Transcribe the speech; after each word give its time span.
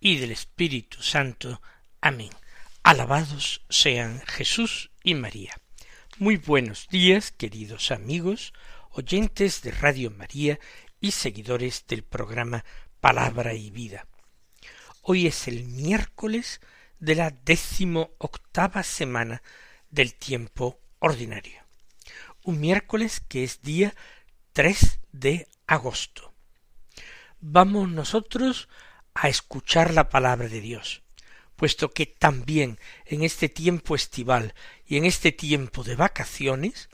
y 0.00 0.18
del 0.18 0.32
Espíritu 0.32 1.02
Santo. 1.02 1.60
Amén. 2.00 2.30
Alabados 2.82 3.64
sean 3.68 4.20
Jesús 4.26 4.90
y 5.02 5.14
María. 5.14 5.54
Muy 6.18 6.36
buenos 6.36 6.88
días, 6.88 7.32
queridos 7.32 7.90
amigos, 7.90 8.52
oyentes 8.90 9.62
de 9.62 9.70
Radio 9.70 10.10
María 10.10 10.58
y 11.00 11.10
seguidores 11.10 11.84
del 11.86 12.02
programa 12.02 12.64
Palabra 13.00 13.54
y 13.54 13.70
Vida. 13.70 14.06
Hoy 15.02 15.26
es 15.26 15.48
el 15.48 15.64
miércoles 15.64 16.60
de 16.98 17.14
la 17.14 17.30
décimo 17.30 18.10
octava 18.18 18.82
semana 18.82 19.42
del 19.90 20.14
tiempo 20.14 20.80
ordinario. 20.98 21.60
Un 22.42 22.60
miércoles 22.60 23.20
que 23.20 23.44
es 23.44 23.62
día 23.62 23.94
3 24.52 25.00
de 25.12 25.48
agosto. 25.66 26.32
Vamos 27.40 27.90
nosotros 27.90 28.68
a 29.16 29.28
escuchar 29.28 29.94
la 29.94 30.10
palabra 30.10 30.48
de 30.48 30.60
Dios, 30.60 31.02
puesto 31.56 31.90
que 31.90 32.04
también 32.04 32.78
en 33.06 33.22
este 33.24 33.48
tiempo 33.48 33.94
estival 33.94 34.54
y 34.86 34.98
en 34.98 35.06
este 35.06 35.32
tiempo 35.32 35.82
de 35.84 35.96
vacaciones, 35.96 36.90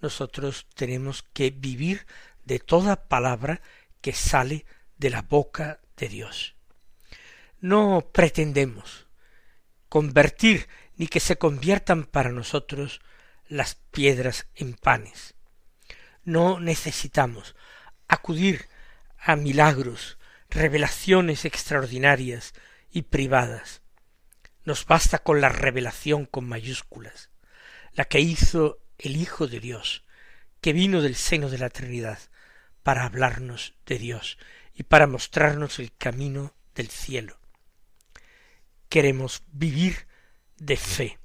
nosotros 0.00 0.66
tenemos 0.74 1.22
que 1.34 1.50
vivir 1.50 2.06
de 2.44 2.58
toda 2.60 3.08
palabra 3.08 3.60
que 4.00 4.14
sale 4.14 4.64
de 4.96 5.10
la 5.10 5.22
boca 5.22 5.80
de 5.96 6.08
Dios. 6.08 6.54
No 7.60 8.10
pretendemos 8.12 9.06
convertir 9.90 10.68
ni 10.96 11.08
que 11.08 11.20
se 11.20 11.36
conviertan 11.36 12.04
para 12.04 12.30
nosotros 12.30 13.00
las 13.48 13.74
piedras 13.90 14.46
en 14.54 14.74
panes. 14.74 15.34
No 16.24 16.58
necesitamos 16.58 17.54
acudir 18.08 18.68
a 19.18 19.36
milagros, 19.36 20.18
revelaciones 20.50 21.44
extraordinarias 21.44 22.54
y 22.90 23.02
privadas. 23.02 23.82
Nos 24.64 24.86
basta 24.86 25.18
con 25.18 25.40
la 25.40 25.48
revelación 25.48 26.26
con 26.26 26.48
mayúsculas, 26.48 27.30
la 27.92 28.04
que 28.04 28.20
hizo 28.20 28.78
el 28.98 29.16
Hijo 29.16 29.46
de 29.46 29.60
Dios, 29.60 30.04
que 30.60 30.72
vino 30.72 31.02
del 31.02 31.14
seno 31.14 31.48
de 31.48 31.58
la 31.58 31.70
Trinidad, 31.70 32.18
para 32.82 33.04
hablarnos 33.04 33.74
de 33.84 33.98
Dios 33.98 34.38
y 34.74 34.84
para 34.84 35.06
mostrarnos 35.06 35.78
el 35.78 35.92
camino 35.96 36.54
del 36.74 36.88
cielo. 36.88 37.38
Queremos 38.88 39.42
vivir 39.52 40.06
de 40.58 40.76
fe, 40.76 41.18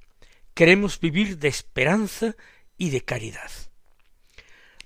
queremos 0.54 0.98
vivir 0.98 1.38
de 1.38 1.48
esperanza 1.48 2.34
y 2.76 2.90
de 2.90 3.04
caridad. 3.04 3.50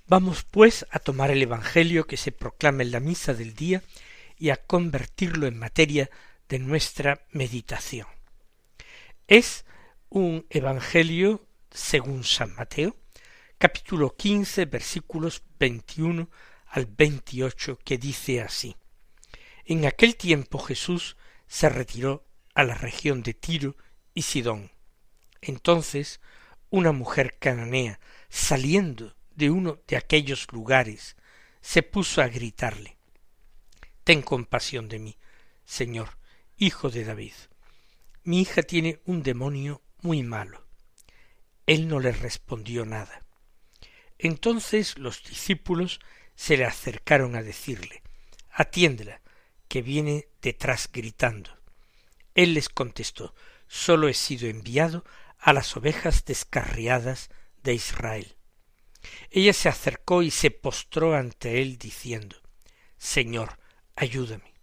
Vamos 0.05 0.43
pues 0.43 0.85
a 0.91 0.99
tomar 0.99 1.31
el 1.31 1.41
Evangelio 1.41 2.07
que 2.07 2.15
se 2.15 2.31
proclama 2.31 2.83
en 2.83 2.91
la 2.91 2.99
misa 2.99 3.33
del 3.33 3.55
día 3.55 3.81
y 4.37 4.49
a 4.49 4.57
convertirlo 4.57 5.47
en 5.47 5.57
materia 5.57 6.09
de 6.47 6.59
nuestra 6.59 7.25
meditación. 7.31 8.07
Es 9.27 9.65
un 10.09 10.45
Evangelio 10.49 11.45
según 11.69 12.23
San 12.23 12.55
Mateo, 12.55 12.95
capítulo 13.57 14.15
quince, 14.15 14.65
versículos 14.65 15.43
veintiuno 15.59 16.29
al 16.67 16.85
veintiocho, 16.85 17.77
que 17.83 17.97
dice 17.97 18.41
así. 18.41 18.75
En 19.65 19.85
aquel 19.85 20.15
tiempo 20.15 20.59
Jesús 20.59 21.17
se 21.47 21.69
retiró 21.69 22.25
a 22.53 22.63
la 22.63 22.75
región 22.75 23.23
de 23.23 23.33
Tiro 23.33 23.75
y 24.13 24.21
Sidón. 24.21 24.71
Entonces 25.41 26.21
una 26.69 26.91
mujer 26.91 27.37
cananea, 27.39 27.99
saliendo 28.29 29.15
de 29.35 29.49
uno 29.49 29.79
de 29.87 29.97
aquellos 29.97 30.47
lugares, 30.51 31.15
se 31.61 31.83
puso 31.83 32.21
a 32.21 32.27
gritarle 32.27 32.96
Ten 34.07 34.21
compasión 34.21 34.87
de 34.87 34.99
mí, 34.99 35.17
Señor, 35.65 36.17
hijo 36.55 36.89
de 36.89 37.03
David. 37.03 37.33
Mi 38.23 38.39
hija 38.39 38.63
tiene 38.63 39.01
un 39.03 39.21
demonio 39.21 39.81
muy 39.99 40.23
malo. 40.23 40.65
Él 41.65 41.89
no 41.89 41.99
le 41.99 42.13
respondió 42.13 42.85
nada. 42.85 43.25
Entonces 44.17 44.97
los 44.97 45.25
discípulos 45.25 45.99
se 46.35 46.55
le 46.55 46.63
acercaron 46.63 47.35
a 47.35 47.43
decirle 47.43 48.01
Atiéndela, 48.49 49.19
que 49.67 49.81
viene 49.81 50.29
detrás 50.41 50.89
gritando. 50.89 51.49
Él 52.33 52.53
les 52.53 52.69
contestó 52.69 53.35
Solo 53.67 54.07
he 54.07 54.13
sido 54.13 54.47
enviado 54.47 55.03
a 55.37 55.51
las 55.51 55.75
ovejas 55.75 56.23
descarriadas 56.23 57.29
de 57.61 57.73
Israel. 57.73 58.37
Ella 59.31 59.51
se 59.51 59.67
acercó 59.67 60.23
y 60.23 60.31
se 60.31 60.49
postró 60.49 61.13
ante 61.13 61.61
él 61.61 61.77
diciendo 61.77 62.37
Señor, 62.97 63.59
ayúdame. 63.97 64.53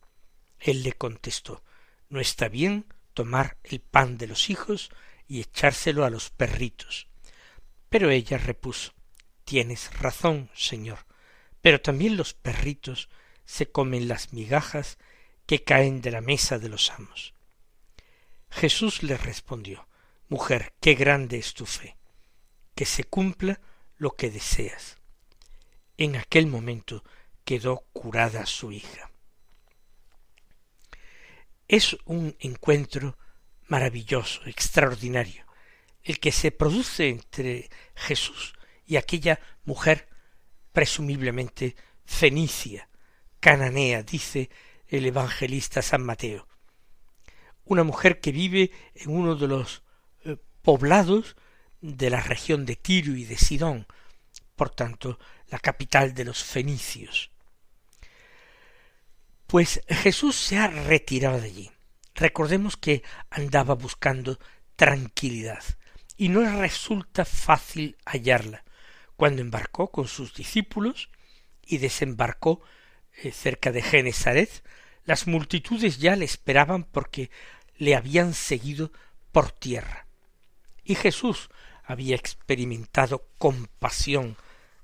Él 0.58 0.82
le 0.82 0.94
contestó 0.94 1.62
No 2.08 2.20
está 2.20 2.48
bien 2.48 2.86
tomar 3.12 3.58
el 3.64 3.80
pan 3.80 4.16
de 4.16 4.26
los 4.26 4.48
hijos 4.48 4.90
y 5.28 5.40
echárselo 5.40 6.04
a 6.04 6.10
los 6.10 6.30
perritos. 6.30 7.08
Pero 7.90 8.10
ella 8.10 8.38
repuso 8.38 8.94
Tienes 9.44 9.92
razón, 9.98 10.48
señor, 10.54 11.00
pero 11.60 11.80
también 11.82 12.16
los 12.16 12.32
perritos 12.32 13.10
se 13.44 13.70
comen 13.70 14.08
las 14.08 14.32
migajas 14.32 14.96
que 15.44 15.62
caen 15.62 16.00
de 16.00 16.10
la 16.10 16.22
mesa 16.22 16.58
de 16.58 16.70
los 16.70 16.90
amos. 16.90 17.34
Jesús 18.50 19.02
le 19.02 19.18
respondió 19.18 19.86
Mujer, 20.28 20.72
qué 20.80 20.94
grande 20.94 21.36
es 21.36 21.52
tu 21.52 21.66
fe. 21.66 21.96
Que 22.74 22.86
se 22.86 23.04
cumpla 23.04 23.60
lo 23.96 24.12
que 24.12 24.30
deseas. 24.30 24.96
En 25.98 26.16
aquel 26.16 26.46
momento 26.46 27.04
quedó 27.44 27.84
curada 27.92 28.46
su 28.46 28.72
hija. 28.72 29.10
Es 31.68 31.96
un 32.04 32.36
encuentro 32.40 33.16
maravilloso, 33.68 34.42
extraordinario, 34.46 35.44
el 36.02 36.20
que 36.20 36.32
se 36.32 36.50
produce 36.50 37.08
entre 37.08 37.70
Jesús 37.94 38.54
y 38.86 38.96
aquella 38.96 39.40
mujer 39.64 40.08
presumiblemente 40.72 41.76
fenicia, 42.04 42.88
cananea, 43.40 44.02
dice 44.02 44.50
el 44.88 45.06
evangelista 45.06 45.80
San 45.80 46.04
Mateo. 46.04 46.46
Una 47.64 47.84
mujer 47.84 48.20
que 48.20 48.32
vive 48.32 48.70
en 48.94 49.10
uno 49.10 49.34
de 49.36 49.48
los 49.48 49.82
eh, 50.24 50.36
poblados 50.60 51.36
de 51.80 52.10
la 52.10 52.20
región 52.20 52.66
de 52.66 52.76
Tiro 52.76 53.16
y 53.16 53.24
de 53.24 53.38
Sidón, 53.38 53.86
por 54.56 54.70
tanto, 54.70 55.18
la 55.48 55.58
capital 55.58 56.14
de 56.14 56.24
los 56.24 56.44
fenicios. 56.44 57.30
Pues 59.46 59.80
Jesús 59.88 60.36
se 60.36 60.58
ha 60.58 60.68
retirado 60.68 61.40
de 61.40 61.46
allí. 61.46 61.70
Recordemos 62.14 62.76
que 62.76 63.02
andaba 63.30 63.74
buscando 63.74 64.38
tranquilidad 64.76 65.62
y 66.16 66.28
no 66.28 66.40
resulta 66.60 67.24
fácil 67.24 67.96
hallarla. 68.04 68.64
Cuando 69.16 69.42
embarcó 69.42 69.90
con 69.90 70.08
sus 70.08 70.34
discípulos 70.34 71.10
y 71.66 71.78
desembarcó 71.78 72.62
eh, 73.22 73.32
cerca 73.32 73.72
de 73.72 73.82
Genesaret, 73.82 74.64
las 75.04 75.26
multitudes 75.26 75.98
ya 75.98 76.16
le 76.16 76.24
esperaban 76.24 76.84
porque 76.84 77.30
le 77.76 77.94
habían 77.94 78.34
seguido 78.34 78.92
por 79.32 79.52
tierra. 79.52 80.06
Y 80.84 80.94
Jesús 80.94 81.50
había 81.84 82.16
experimentado 82.16 83.28
compasión 83.38 84.36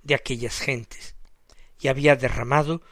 de 0.03 0.15
aquellas 0.15 0.59
gentes 0.59 1.15
y 1.81 1.89
había 1.89 2.17
derramado 2.17 2.83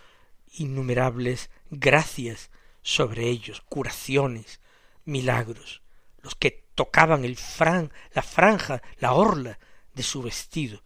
innumerables 0.52 1.50
gracias 1.70 2.50
sobre 2.82 3.28
ellos, 3.28 3.60
curaciones, 3.62 4.60
milagros, 5.04 5.82
los 6.20 6.34
que 6.34 6.66
tocaban 6.74 7.24
el 7.24 7.36
fran, 7.36 7.92
la 8.12 8.22
franja, 8.22 8.82
la 8.98 9.12
orla 9.12 9.58
de 9.94 10.02
su 10.02 10.22
vestido, 10.22 10.82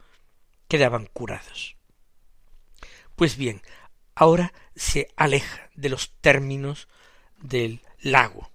quedaban 0.69 1.07
curados. 1.07 1.77
Pues 3.17 3.37
bien, 3.37 3.63
ahora 4.15 4.53
se 4.75 5.09
aleja 5.17 5.71
de 5.75 5.89
los 5.89 6.15
términos 6.21 6.89
del 7.41 7.83
lago, 8.01 8.51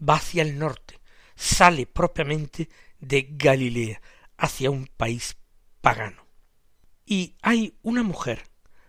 va 0.00 0.16
hacia 0.16 0.42
el 0.42 0.58
norte, 0.58 1.00
sale 1.36 1.86
propiamente 1.86 2.68
de 2.98 3.28
Galilea 3.30 4.00
hacia 4.36 4.70
un 4.70 4.86
país 4.86 5.36
pagano. 5.80 6.26
Y 7.06 7.36
hay 7.42 7.78
una 7.82 8.02
mujer 8.02 8.44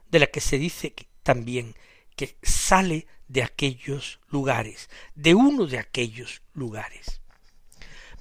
de 0.10 0.20
la 0.20 0.28
que 0.28 0.42
se 0.42 0.58
dice 0.58 0.96
también 1.24 1.76
que 2.16 2.38
sale 2.42 3.08
de 3.28 3.44
aquellos 3.44 4.20
lugares, 4.30 4.90
de 5.16 5.36
uno 5.36 5.66
de 5.66 5.80
aquellos 5.80 6.42
lugares. 6.54 7.22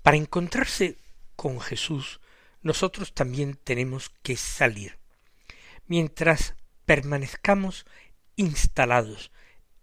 Para 0.02 0.16
encontrarse 0.16 0.98
con 1.36 1.60
Jesús, 1.60 2.20
nosotros 2.62 3.12
también 3.12 3.58
tenemos 3.62 4.10
que 4.22 4.36
salir. 4.36 4.98
Mientras 5.86 6.54
permanezcamos 6.86 7.86
instalados 8.36 9.30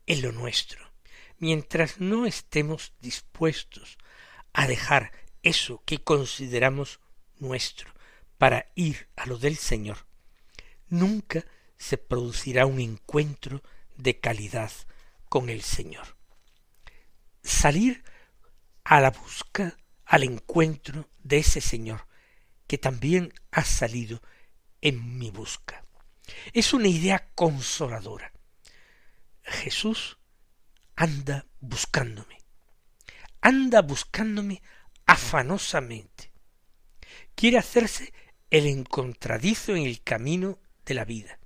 en 0.08 0.22
lo 0.24 0.32
nuestro, 0.32 0.92
mientras 1.38 2.00
no 2.00 2.26
estemos 2.26 2.94
dispuestos 3.00 3.98
a 4.54 4.68
dejar 4.68 5.12
eso 5.44 5.82
que 5.86 6.04
consideramos 6.04 7.00
nuestro 7.40 7.92
para 8.38 8.72
ir 8.76 9.08
a 9.16 9.26
lo 9.26 9.38
del 9.38 9.58
Señor, 9.58 10.06
nunca 10.90 11.46
se 11.78 11.98
producirá 11.98 12.66
un 12.66 12.80
encuentro 12.80 13.64
de 14.02 14.20
calidad 14.20 14.72
con 15.30 15.50
el 15.50 15.62
Señor. 15.62 16.18
Salir 17.44 18.04
a 18.84 19.00
la 19.00 19.12
busca, 19.12 19.78
al 20.06 20.24
encuentro 20.24 21.10
de 21.24 21.38
ese 21.38 21.62
Señor 21.62 22.08
que 22.68 22.78
también 22.78 23.34
ha 23.52 23.64
salido 23.64 24.22
en 24.82 25.18
mi 25.18 25.30
busca. 25.30 25.86
Es 26.54 26.74
una 26.74 26.88
idea 26.88 27.30
consoladora. 27.36 28.32
Jesús 29.44 30.18
anda 30.96 31.46
buscándome, 31.60 32.38
anda 33.42 33.82
buscándome 33.82 34.62
afanosamente. 35.06 36.32
Quiere 37.36 37.58
hacerse 37.58 38.14
el 38.50 38.68
encontradizo 38.68 39.76
en 39.76 39.84
el 39.84 40.02
camino 40.04 40.60
de 40.86 40.94
la 40.94 41.06
vida. 41.06 41.41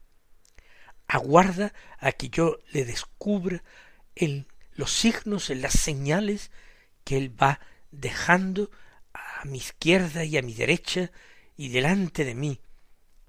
Aguarda 1.08 1.74
a 2.00 2.12
que 2.12 2.30
yo 2.30 2.60
le 2.72 2.86
descubra 2.86 3.64
en 4.16 4.48
los 4.74 4.92
signos, 4.92 5.50
en 5.50 5.62
las 5.62 5.74
señales 5.74 6.52
que 7.04 7.18
él 7.18 7.42
va 7.42 7.60
dejando 7.92 8.72
a 9.14 9.46
mi 9.46 9.58
izquierda 9.58 10.24
y 10.24 10.38
a 10.38 10.42
mi 10.42 10.54
derecha 10.54 11.12
y 11.56 11.70
delante 11.70 12.26
de 12.26 12.36
mí, 12.36 12.62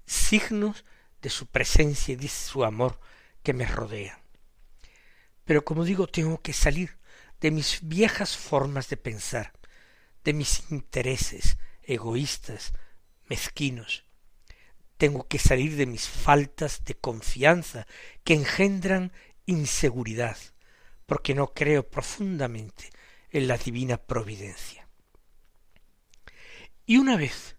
signos 0.05 0.83
de 1.21 1.29
su 1.29 1.47
presencia 1.47 2.13
y 2.13 2.17
de 2.17 2.27
su 2.27 2.63
amor 2.63 2.99
que 3.43 3.53
me 3.53 3.65
rodean. 3.65 4.19
Pero 5.45 5.63
como 5.63 5.85
digo, 5.85 6.07
tengo 6.07 6.41
que 6.41 6.53
salir 6.53 6.97
de 7.39 7.51
mis 7.51 7.79
viejas 7.81 8.35
formas 8.35 8.89
de 8.89 8.97
pensar, 8.97 9.53
de 10.23 10.33
mis 10.33 10.69
intereses 10.71 11.57
egoístas, 11.83 12.73
mezquinos. 13.29 14.06
Tengo 14.97 15.27
que 15.27 15.39
salir 15.39 15.75
de 15.75 15.85
mis 15.85 16.07
faltas 16.07 16.83
de 16.83 16.95
confianza 16.95 17.87
que 18.23 18.33
engendran 18.33 19.13
inseguridad, 19.45 20.37
porque 21.05 21.33
no 21.33 21.53
creo 21.53 21.87
profundamente 21.87 22.89
en 23.29 23.47
la 23.47 23.57
divina 23.57 23.97
providencia. 23.97 24.87
Y 26.85 26.97
una 26.97 27.17
vez 27.17 27.57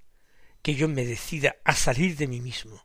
que 0.62 0.74
yo 0.74 0.88
me 0.88 1.04
decida 1.04 1.56
a 1.64 1.74
salir 1.74 2.16
de 2.16 2.26
mí 2.26 2.40
mismo, 2.40 2.84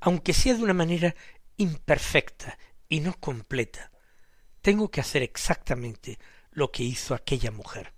aunque 0.00 0.32
sea 0.32 0.54
de 0.54 0.62
una 0.62 0.74
manera 0.74 1.14
imperfecta 1.56 2.58
y 2.88 3.00
no 3.00 3.14
completa, 3.20 3.90
tengo 4.60 4.90
que 4.90 5.00
hacer 5.00 5.22
exactamente 5.22 6.18
lo 6.52 6.70
que 6.72 6.82
hizo 6.82 7.14
aquella 7.14 7.50
mujer. 7.50 7.92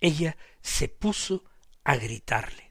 Ella 0.00 0.36
se 0.62 0.88
puso 0.88 1.44
a 1.82 1.96
gritarle. 1.96 2.63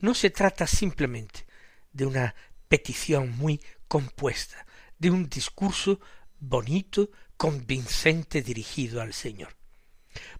No 0.00 0.14
se 0.14 0.30
trata 0.30 0.66
simplemente 0.66 1.46
de 1.92 2.06
una 2.06 2.34
petición 2.68 3.36
muy 3.36 3.60
compuesta, 3.88 4.66
de 4.98 5.10
un 5.10 5.28
discurso 5.28 6.00
bonito, 6.38 7.10
convincente 7.36 8.42
dirigido 8.42 9.00
al 9.00 9.12
Señor. 9.12 9.56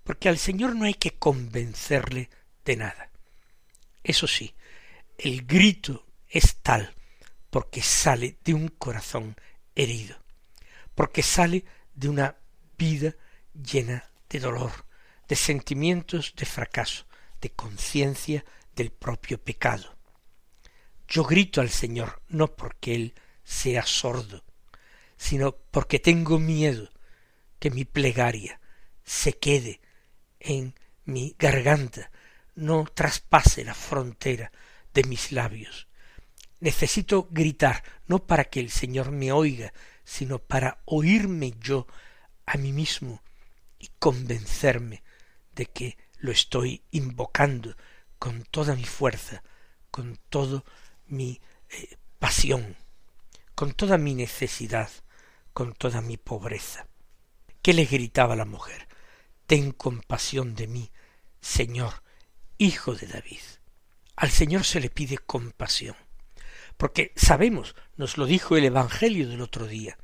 Porque 0.05 0.28
al 0.28 0.38
Señor 0.38 0.75
no 0.75 0.84
hay 0.84 0.94
que 0.94 1.19
convencerle 1.19 2.31
de 2.64 2.76
nada. 2.76 3.10
Eso 4.02 4.26
sí, 4.26 4.55
el 5.16 5.46
grito 5.46 6.06
es 6.28 6.56
tal 6.56 6.94
porque 7.50 7.82
sale 7.82 8.38
de 8.44 8.55
un 8.55 8.69
corazón 8.69 9.37
herido 9.75 10.19
porque 10.99 11.22
sale 11.22 11.64
de 11.94 12.08
una 12.08 12.34
vida 12.76 13.14
llena 13.55 14.10
de 14.28 14.40
dolor, 14.40 14.72
de 15.28 15.37
sentimientos 15.37 16.34
de 16.34 16.44
fracaso, 16.44 17.06
de 17.40 17.50
conciencia 17.50 18.44
del 18.78 18.92
propio 18.92 19.42
pecado. 19.42 19.98
Yo 21.08 21.25
grito 21.25 21.60
al 21.60 21.69
Señor 21.69 22.22
no 22.28 22.54
porque 22.54 22.94
Él 22.94 23.14
sea 23.42 23.82
sordo, 23.82 24.44
sino 25.16 25.56
porque 25.72 25.98
tengo 25.98 26.38
miedo 26.38 26.88
que 27.58 27.70
mi 27.70 27.84
plegaria 27.84 28.60
se 29.02 29.32
quede 29.32 29.80
en 30.38 30.75
mi 31.04 31.34
garganta, 31.38 32.12
no 32.54 32.84
traspase 32.84 33.64
la 33.64 33.75
frontera 33.75 34.52
de 34.94 35.02
mis 35.04 35.32
labios. 35.32 35.88
Necesito 36.60 37.26
gritar, 37.31 37.82
no 38.06 38.26
para 38.26 38.44
que 38.44 38.60
el 38.60 38.70
Señor 38.70 39.10
me 39.10 39.32
oiga, 39.32 39.72
sino 40.04 40.38
para 40.38 40.82
oírme 40.84 41.52
yo 41.60 41.88
a 42.46 42.56
mí 42.56 42.72
mismo 42.72 43.22
y 43.78 43.88
convencerme 43.98 45.02
de 45.54 45.66
que 45.66 45.98
lo 46.19 46.31
estoy 46.31 46.82
invocando 46.92 47.76
con 48.19 48.43
toda 48.44 48.75
mi 48.75 48.85
fuerza, 48.85 49.43
con 49.91 50.19
toda 50.29 50.65
mi 51.06 51.41
eh, 51.70 51.97
pasión, 52.19 52.76
con 53.55 53.73
toda 53.73 53.99
mi 53.99 54.15
necesidad, 54.15 54.91
con 55.53 55.75
toda 55.75 56.00
mi 56.00 56.17
pobreza. 56.17 56.87
¿Qué 57.62 57.75
le 57.75 57.85
gritaba 57.85 58.37
la 58.37 58.44
mujer? 58.44 58.88
Ten 59.47 59.73
compasión 59.73 60.55
de 60.55 60.67
mí, 60.67 60.91
Señor, 61.41 62.03
Hijo 62.59 62.94
de 62.94 63.06
David. 63.06 63.41
Al 64.17 64.31
Señor 64.31 64.65
se 64.65 64.81
le 64.81 64.91
pide 64.91 65.19
compasión 65.19 65.97
porque 66.79 67.12
sabemos, 67.17 67.75
nos 67.97 68.17
lo 68.17 68.25
dijo 68.25 68.56
el 68.56 68.65
Evangelio 68.65 69.29
del 69.29 69.43
otro 69.43 69.67
día, 69.67 69.99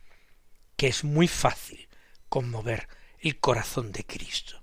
que 0.77 0.89
es 0.89 1.05
muy 1.05 1.29
fácil 1.29 1.89
conmover 2.29 2.89
el 3.21 3.39
corazón 3.39 3.93
de 3.93 4.05
Cristo. 4.05 4.61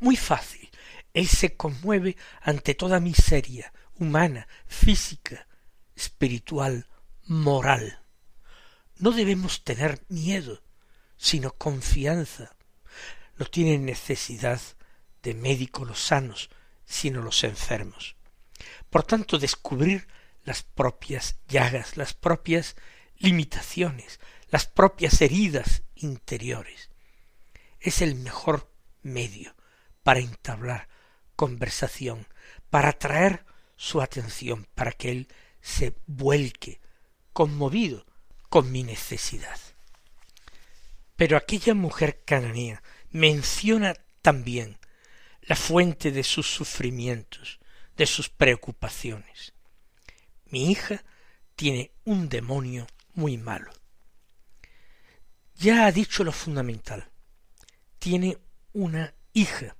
Muy 0.00 0.16
fácil. 0.16 0.70
Él 1.14 1.28
se 1.28 1.56
conmueve 1.56 2.16
ante 2.40 2.74
toda 2.74 3.00
miseria 3.00 3.72
humana, 3.98 4.48
física, 4.66 5.46
espiritual, 5.94 6.88
moral. 7.26 8.00
No 8.96 9.10
debemos 9.12 9.64
tener 9.64 10.04
miedo, 10.08 10.62
sino 11.16 11.52
confianza. 11.52 12.56
No 13.36 13.46
tienen 13.46 13.84
necesidad 13.84 14.60
de 15.22 15.34
médicos 15.34 15.86
los 15.86 16.00
sanos, 16.00 16.50
sino 16.84 17.22
los 17.22 17.44
enfermos. 17.44 18.16
Por 18.90 19.04
tanto, 19.04 19.38
descubrir 19.38 20.08
las 20.44 20.62
propias 20.62 21.38
llagas, 21.48 21.96
las 21.96 22.14
propias 22.14 22.76
limitaciones, 23.18 24.18
las 24.48 24.66
propias 24.66 25.20
heridas 25.20 25.82
interiores. 25.94 26.90
Es 27.80 28.02
el 28.02 28.16
mejor 28.16 28.72
medio 29.02 29.54
para 30.02 30.20
entablar 30.20 30.88
conversación, 31.36 32.26
para 32.70 32.90
atraer 32.90 33.44
su 33.76 34.00
atención, 34.00 34.66
para 34.74 34.92
que 34.92 35.10
él 35.10 35.28
se 35.60 35.94
vuelque 36.06 36.80
conmovido 37.32 38.06
con 38.48 38.70
mi 38.70 38.82
necesidad. 38.82 39.58
Pero 41.16 41.36
aquella 41.36 41.74
mujer 41.74 42.22
cananea 42.24 42.82
menciona 43.10 43.94
también 44.22 44.78
la 45.42 45.56
fuente 45.56 46.12
de 46.12 46.24
sus 46.24 46.46
sufrimientos, 46.46 47.60
de 47.96 48.06
sus 48.06 48.28
preocupaciones. 48.28 49.52
Mi 50.46 50.70
hija 50.70 51.04
tiene 51.56 51.92
un 52.04 52.28
demonio 52.28 52.86
muy 53.14 53.38
malo. 53.38 53.72
Ya 55.56 55.86
ha 55.86 55.92
dicho 55.92 56.24
lo 56.24 56.32
fundamental. 56.32 57.10
Tiene 57.98 58.38
una 58.72 59.14
hija 59.32 59.76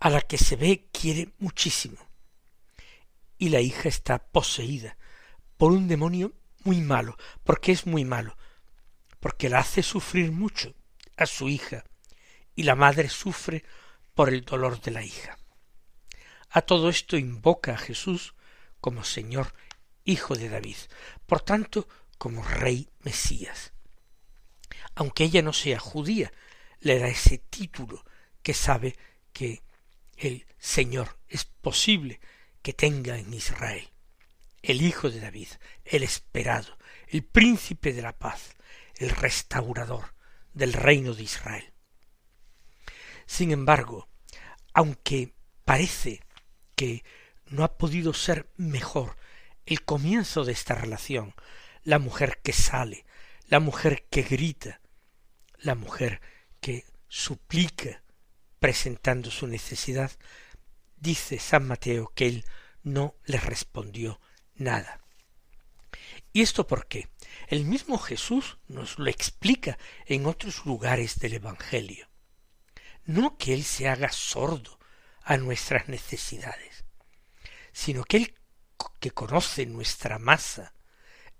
a 0.00 0.10
la 0.10 0.22
que 0.22 0.38
se 0.38 0.56
ve 0.56 0.88
quiere 0.92 1.34
muchísimo. 1.38 1.98
Y 3.38 3.50
la 3.50 3.60
hija 3.60 3.88
está 3.88 4.18
poseída 4.18 4.96
por 5.56 5.72
un 5.72 5.88
demonio 5.88 6.32
muy 6.64 6.80
malo. 6.80 7.16
porque 7.44 7.72
es 7.72 7.86
muy 7.86 8.04
malo? 8.04 8.36
Porque 9.20 9.48
la 9.48 9.58
hace 9.58 9.82
sufrir 9.82 10.32
mucho 10.32 10.74
a 11.16 11.26
su 11.26 11.48
hija 11.48 11.84
y 12.54 12.62
la 12.62 12.74
madre 12.74 13.08
sufre 13.08 13.64
por 14.14 14.30
el 14.30 14.44
dolor 14.44 14.80
de 14.80 14.90
la 14.90 15.04
hija. 15.04 15.38
A 16.48 16.62
todo 16.62 16.88
esto 16.88 17.16
invoca 17.16 17.74
a 17.74 17.78
Jesús 17.78 18.34
como 18.80 19.04
Señor 19.04 19.54
hijo 20.04 20.34
de 20.34 20.48
David, 20.48 20.76
por 21.26 21.42
tanto 21.42 21.86
como 22.18 22.42
rey 22.42 22.88
Mesías. 23.00 23.72
Aunque 24.94 25.24
ella 25.24 25.42
no 25.42 25.52
sea 25.52 25.78
judía, 25.78 26.32
le 26.80 26.98
da 26.98 27.08
ese 27.08 27.38
título 27.38 28.04
que 28.42 28.54
sabe 28.54 28.96
que 29.32 29.62
el 30.20 30.46
Señor 30.58 31.18
es 31.28 31.46
posible 31.46 32.20
que 32.62 32.74
tenga 32.74 33.18
en 33.18 33.32
Israel. 33.32 33.88
El 34.62 34.82
Hijo 34.82 35.10
de 35.10 35.18
David, 35.18 35.48
el 35.84 36.02
esperado, 36.02 36.76
el 37.08 37.24
príncipe 37.24 37.94
de 37.94 38.02
la 38.02 38.18
paz, 38.18 38.54
el 38.96 39.08
restaurador 39.10 40.14
del 40.52 40.74
reino 40.74 41.14
de 41.14 41.22
Israel. 41.22 41.72
Sin 43.24 43.50
embargo, 43.50 44.08
aunque 44.74 45.34
parece 45.64 46.20
que 46.76 47.02
no 47.46 47.64
ha 47.64 47.78
podido 47.78 48.12
ser 48.12 48.50
mejor 48.56 49.16
el 49.64 49.82
comienzo 49.84 50.44
de 50.44 50.52
esta 50.52 50.74
relación, 50.74 51.34
la 51.82 51.98
mujer 51.98 52.40
que 52.42 52.52
sale, 52.52 53.06
la 53.46 53.58
mujer 53.58 54.06
que 54.10 54.22
grita, 54.22 54.82
la 55.58 55.74
mujer 55.74 56.20
que 56.60 56.84
suplica 57.08 58.02
presentando 58.60 59.30
su 59.30 59.46
necesidad, 59.46 60.12
dice 60.96 61.38
San 61.38 61.66
Mateo 61.66 62.12
que 62.14 62.28
él 62.28 62.44
no 62.82 63.16
le 63.24 63.38
respondió 63.38 64.20
nada. 64.54 65.00
¿Y 66.32 66.42
esto 66.42 66.66
por 66.66 66.86
qué? 66.86 67.08
El 67.48 67.64
mismo 67.64 67.98
Jesús 67.98 68.58
nos 68.68 68.98
lo 68.98 69.10
explica 69.10 69.78
en 70.06 70.26
otros 70.26 70.64
lugares 70.64 71.18
del 71.18 71.34
Evangelio. 71.34 72.08
No 73.04 73.36
que 73.36 73.54
Él 73.54 73.64
se 73.64 73.88
haga 73.88 74.12
sordo 74.12 74.78
a 75.22 75.36
nuestras 75.36 75.88
necesidades, 75.88 76.84
sino 77.72 78.04
que 78.04 78.18
Él 78.18 78.34
que 79.00 79.10
conoce 79.10 79.66
nuestra 79.66 80.18
masa, 80.18 80.74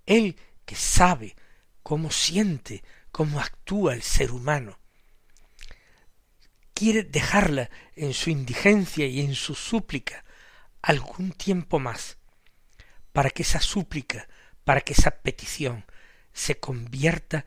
Él 0.05 0.35
que 0.65 0.75
sabe 0.75 1.35
cómo 1.81 2.11
siente, 2.11 2.83
cómo 3.11 3.39
actúa 3.39 3.93
el 3.93 4.03
ser 4.03 4.31
humano, 4.31 4.80
quiere 6.81 7.03
dejarla 7.03 7.69
en 7.95 8.11
su 8.11 8.31
indigencia 8.31 9.05
y 9.05 9.19
en 9.19 9.35
su 9.35 9.53
súplica 9.53 10.25
algún 10.81 11.31
tiempo 11.31 11.77
más, 11.77 12.17
para 13.13 13.29
que 13.29 13.43
esa 13.43 13.59
súplica, 13.59 14.27
para 14.63 14.81
que 14.81 14.93
esa 14.93 15.11
petición 15.11 15.85
se 16.33 16.59
convierta 16.59 17.45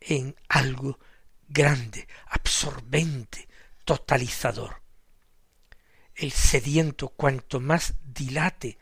en 0.00 0.34
algo 0.48 0.98
grande, 1.46 2.08
absorbente, 2.26 3.48
totalizador. 3.84 4.82
El 6.16 6.32
sediento 6.32 7.10
cuanto 7.10 7.60
más 7.60 7.94
dilate 8.02 8.78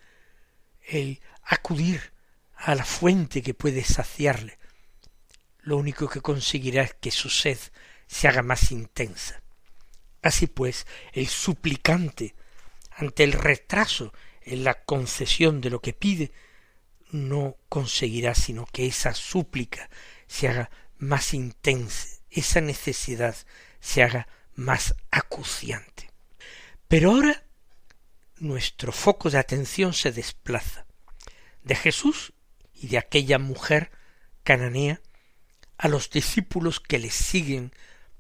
el 0.81 1.21
acudir 1.43 2.15
a 2.55 2.75
la 2.75 2.87
fuente 2.87 3.43
que 3.43 3.53
puede 3.53 3.85
saciarle, 3.85 4.59
lo 5.59 5.77
único 5.77 6.09
que 6.09 6.23
conseguirá 6.23 6.85
es 6.85 6.95
que 6.95 7.11
su 7.11 7.29
sed 7.29 7.59
se 8.07 8.29
haga 8.29 8.43
más 8.43 8.73
intensa. 8.73 9.43
Así 10.23 10.47
pues, 10.47 10.87
el 11.13 11.29
suplicante, 11.29 12.35
ante 12.91 13.25
el 13.25 13.33
retraso 13.33 14.13
en 14.43 14.65
la 14.65 14.83
concesión 14.85 15.61
de 15.61 15.71
lo 15.71 15.81
que 15.81 15.93
pide, 15.93 16.33
no 17.11 17.57
conseguirá 17.69 18.35
sino 18.35 18.67
que 18.67 18.87
esa 18.87 19.15
súplica 19.15 19.91
se 20.27 20.49
haga 20.49 20.71
más 20.99 21.35
intensa, 21.35 22.21
esa 22.31 22.61
necesidad 22.61 23.35
se 23.81 24.03
haga 24.03 24.29
más 24.55 24.95
acuciante. 25.11 26.11
Pero 26.87 27.13
ahora 27.13 27.45
nuestro 28.37 28.93
foco 28.93 29.31
de 29.31 29.39
atención 29.39 29.93
se 29.93 30.13
desplaza 30.13 30.87
de 31.63 31.75
Jesús 31.75 32.33
y 32.75 32.89
de 32.89 32.99
aquella 32.99 33.39
mujer 33.39 33.91
cananea 34.43 35.01
a 35.79 35.89
los 35.89 36.11
discípulos 36.11 36.81
que 36.81 36.99
le 36.99 37.11
siguen 37.11 37.73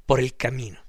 por 0.07 0.21
el 0.21 0.37
camino. 0.37 0.81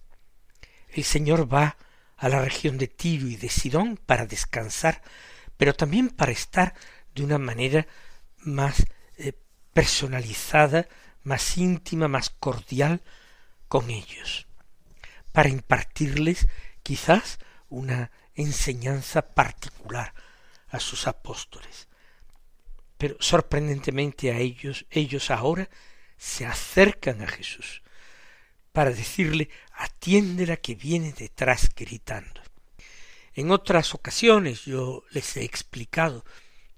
El 0.92 1.04
Señor 1.04 1.52
va 1.52 1.78
a 2.18 2.30
la 2.30 2.42
región 2.42 2.78
de 2.78 2.88
Tiro 2.88 3.28
y 3.28 3.36
de 3.36 3.50
Sidón 3.50 3.98
para 3.98 4.26
descansar, 4.26 5.02
pero 5.58 5.74
también 5.74 6.10
para 6.10 6.32
estar 6.32 6.74
de 7.16 7.24
una 7.24 7.38
manera 7.38 7.88
más 8.40 8.86
eh, 9.18 9.34
personalizada, 9.74 10.88
más 11.24 11.58
íntima, 11.58 12.08
más 12.08 12.30
cordial 12.30 13.02
con 13.68 13.90
ellos, 13.90 14.48
para 15.32 15.50
impartirles 15.50 16.48
quizás 16.84 17.40
una 17.70 18.12
enseñanza 18.36 19.22
particular 19.34 20.14
a 20.70 20.80
sus 20.80 21.08
apóstoles. 21.08 21.88
Pero 22.98 23.16
sorprendentemente 23.20 24.32
a 24.32 24.38
ellos, 24.38 24.86
ellos 24.92 25.32
ahora 25.32 25.70
se 26.18 26.46
acercan 26.46 27.22
a 27.22 27.28
Jesús 27.28 27.82
para 28.72 28.92
decirle 28.92 29.50
atiende 29.74 30.58
que 30.58 30.76
viene 30.76 31.14
detrás 31.14 31.70
gritando. 31.76 32.42
En 33.34 33.52
otras 33.52 33.94
ocasiones 33.94 34.66
yo 34.66 35.04
les 35.12 35.38
he 35.38 35.44
explicado 35.44 36.26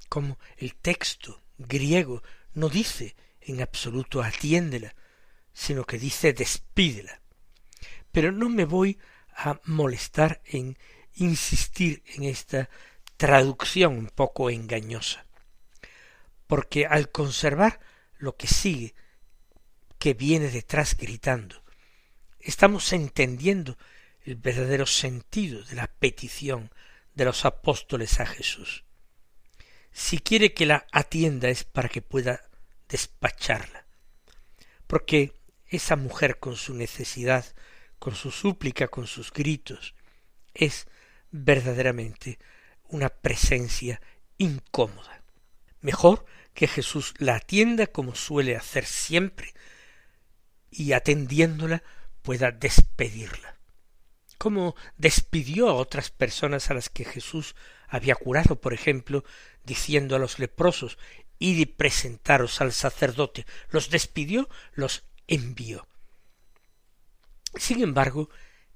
cómo 0.09 0.37
el 0.57 0.75
texto 0.75 1.41
griego 1.57 2.21
no 2.53 2.69
dice 2.69 3.15
en 3.41 3.61
absoluto 3.61 4.21
atiéndela, 4.21 4.95
sino 5.53 5.85
que 5.85 5.97
dice 5.97 6.33
despídela. 6.33 7.21
Pero 8.11 8.31
no 8.31 8.49
me 8.49 8.65
voy 8.65 8.99
a 9.35 9.59
molestar 9.65 10.41
en 10.45 10.77
insistir 11.15 12.03
en 12.15 12.23
esta 12.23 12.69
traducción 13.17 13.97
un 13.97 14.07
poco 14.07 14.49
engañosa, 14.49 15.25
porque 16.47 16.85
al 16.85 17.09
conservar 17.09 17.79
lo 18.17 18.35
que 18.35 18.47
sigue, 18.47 18.93
que 19.97 20.13
viene 20.13 20.49
detrás 20.49 20.95
gritando, 20.97 21.62
estamos 22.43 22.91
entendiendo 22.93 23.77
el 24.23 24.35
verdadero 24.35 24.85
sentido 24.85 25.63
de 25.63 25.75
la 25.75 25.87
petición 25.87 26.71
de 27.15 27.25
los 27.25 27.45
apóstoles 27.45 28.19
a 28.19 28.25
Jesús. 28.25 28.83
Si 29.91 30.19
quiere 30.19 30.53
que 30.53 30.65
la 30.65 30.87
atienda 30.91 31.49
es 31.49 31.63
para 31.63 31.89
que 31.89 32.01
pueda 32.01 32.41
despacharla, 32.89 33.85
porque 34.87 35.33
esa 35.67 35.95
mujer 35.95 36.39
con 36.39 36.55
su 36.55 36.73
necesidad, 36.73 37.45
con 37.99 38.15
su 38.15 38.31
súplica, 38.31 38.87
con 38.87 39.07
sus 39.07 39.31
gritos, 39.31 39.95
es 40.53 40.87
verdaderamente 41.31 42.39
una 42.87 43.09
presencia 43.09 44.01
incómoda. 44.37 45.23
Mejor 45.81 46.25
que 46.53 46.67
Jesús 46.67 47.13
la 47.17 47.35
atienda 47.35 47.87
como 47.87 48.15
suele 48.15 48.55
hacer 48.55 48.85
siempre 48.85 49.53
y 50.69 50.93
atendiéndola 50.93 51.83
pueda 52.23 52.51
despedirla. 52.51 53.57
Como 54.39 54.75
despidió 54.97 55.69
a 55.69 55.75
otras 55.75 56.09
personas 56.09 56.69
a 56.69 56.73
las 56.73 56.89
que 56.89 57.05
Jesús 57.05 57.55
había 57.87 58.15
curado, 58.15 58.59
por 58.59 58.73
ejemplo, 58.73 59.23
diciendo 59.63 60.15
a 60.15 60.19
los 60.19 60.39
leprosos 60.39 60.97
id 61.39 61.59
y 61.59 61.65
presentaros 61.65 62.61
al 62.61 62.73
sacerdote. 62.73 63.45
Los 63.69 63.89
despidió, 63.89 64.49
los 64.73 65.03
envió. 65.27 65.87
Sin 67.55 67.81
embargo, 67.81 68.29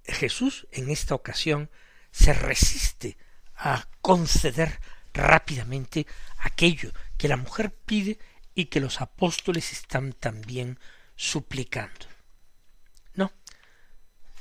Jesús 0.03 0.67
en 0.71 0.89
esta 0.89 1.15
ocasión 1.15 1.69
se 2.11 2.33
resiste 2.33 3.17
a 3.55 3.87
conceder 4.01 4.79
rápidamente 5.13 6.05
aquello 6.37 6.91
que 7.17 7.27
la 7.27 7.37
mujer 7.37 7.73
pide 7.73 8.19
y 8.53 8.65
que 8.65 8.79
los 8.79 9.01
apóstoles 9.01 9.71
están 9.71 10.13
también 10.13 10.79
suplicando. 11.15 12.05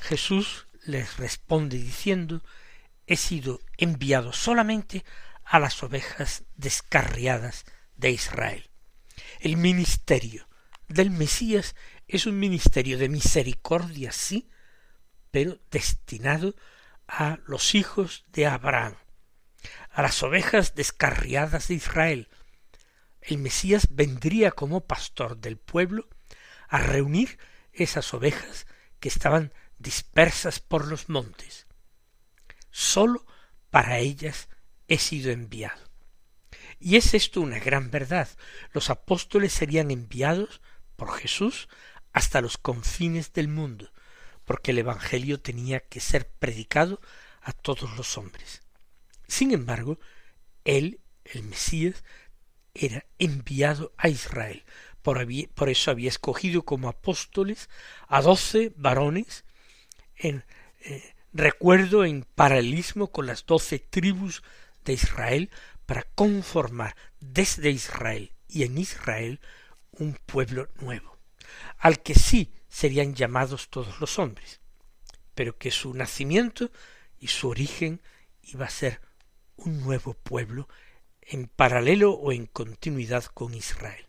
Jesús 0.06 0.68
les 0.84 1.16
responde 1.16 1.78
diciendo 1.78 2.44
he 3.08 3.16
sido 3.16 3.60
enviado 3.76 4.32
solamente 4.32 5.04
a 5.44 5.58
las 5.58 5.82
ovejas 5.82 6.44
descarriadas 6.54 7.64
de 7.96 8.12
Israel. 8.12 8.70
El 9.40 9.56
ministerio 9.56 10.48
del 10.86 11.10
Mesías 11.10 11.74
es 12.06 12.26
un 12.26 12.38
ministerio 12.38 12.98
de 12.98 13.08
misericordia, 13.08 14.12
sí, 14.12 14.48
pero 15.32 15.58
destinado 15.72 16.54
a 17.08 17.40
los 17.46 17.74
hijos 17.74 18.24
de 18.28 18.46
Abraham, 18.46 18.94
a 19.90 20.02
las 20.02 20.22
ovejas 20.22 20.76
descarriadas 20.76 21.66
de 21.66 21.74
Israel. 21.74 22.28
El 23.20 23.38
Mesías 23.38 23.88
vendría 23.90 24.52
como 24.52 24.86
pastor 24.86 25.38
del 25.38 25.56
pueblo 25.56 26.08
a 26.68 26.78
reunir 26.78 27.40
esas 27.72 28.14
ovejas 28.14 28.68
que 29.00 29.08
estaban 29.08 29.52
dispersas 29.78 30.60
por 30.60 30.86
los 30.86 31.08
montes. 31.08 31.66
Sólo 32.70 33.26
para 33.70 33.98
ellas 33.98 34.48
he 34.88 34.98
sido 34.98 35.30
enviado. 35.30 35.82
Y 36.78 36.96
es 36.96 37.14
esto 37.14 37.40
una 37.40 37.58
gran 37.58 37.90
verdad. 37.90 38.28
Los 38.72 38.90
apóstoles 38.90 39.52
serían 39.52 39.90
enviados 39.90 40.60
por 40.96 41.12
Jesús 41.12 41.68
hasta 42.12 42.40
los 42.40 42.58
confines 42.58 43.32
del 43.32 43.48
mundo, 43.48 43.90
porque 44.44 44.70
el 44.70 44.78
Evangelio 44.78 45.40
tenía 45.40 45.80
que 45.80 46.00
ser 46.00 46.28
predicado 46.28 47.00
a 47.40 47.52
todos 47.52 47.96
los 47.96 48.18
hombres. 48.18 48.62
Sin 49.28 49.52
embargo, 49.52 49.98
él, 50.64 51.00
el 51.24 51.42
Mesías, 51.44 52.04
era 52.74 53.06
enviado 53.18 53.94
a 53.96 54.08
Israel. 54.08 54.64
Por, 55.02 55.26
por 55.54 55.68
eso 55.68 55.90
había 55.90 56.08
escogido 56.08 56.64
como 56.64 56.88
apóstoles 56.88 57.70
a 58.08 58.20
doce 58.20 58.72
varones 58.76 59.45
en 60.16 60.44
eh, 60.80 61.14
recuerdo 61.32 62.04
en 62.04 62.26
paralelismo 62.34 63.10
con 63.10 63.26
las 63.26 63.44
doce 63.46 63.78
tribus 63.78 64.42
de 64.84 64.94
Israel 64.94 65.50
para 65.84 66.02
conformar 66.02 66.96
desde 67.20 67.70
Israel 67.70 68.32
y 68.48 68.64
en 68.64 68.78
Israel 68.78 69.40
un 69.92 70.18
pueblo 70.26 70.68
nuevo, 70.80 71.18
al 71.78 72.02
que 72.02 72.14
sí 72.14 72.52
serían 72.68 73.14
llamados 73.14 73.68
todos 73.68 74.00
los 74.00 74.18
hombres, 74.18 74.60
pero 75.34 75.58
que 75.58 75.70
su 75.70 75.94
nacimiento 75.94 76.70
y 77.18 77.28
su 77.28 77.48
origen 77.48 78.00
iba 78.42 78.66
a 78.66 78.70
ser 78.70 79.00
un 79.56 79.80
nuevo 79.80 80.14
pueblo 80.14 80.68
en 81.22 81.48
paralelo 81.48 82.12
o 82.12 82.32
en 82.32 82.46
continuidad 82.46 83.24
con 83.24 83.54
Israel. 83.54 84.06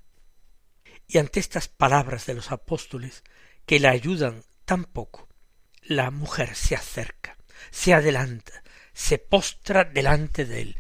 Y 1.07 1.17
ante 1.17 1.39
estas 1.39 1.67
palabras 1.67 2.25
de 2.25 2.33
los 2.33 2.51
apóstoles, 2.51 3.23
que 3.65 3.79
la 3.79 3.91
ayudan 3.91 4.43
tan 4.65 4.83
poco, 4.83 5.26
la 5.87 6.11
mujer 6.11 6.55
se 6.55 6.75
acerca, 6.75 7.37
se 7.71 7.93
adelanta, 7.93 8.63
se 8.93 9.17
postra 9.17 9.83
delante 9.83 10.45
de 10.45 10.61
él. 10.61 10.77